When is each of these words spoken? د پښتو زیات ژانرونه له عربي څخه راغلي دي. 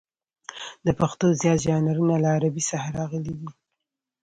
د 0.85 0.87
پښتو 0.99 1.25
زیات 1.41 1.59
ژانرونه 1.65 2.15
له 2.23 2.29
عربي 2.35 2.63
څخه 2.71 2.87
راغلي 2.97 3.33
دي. 3.39 3.49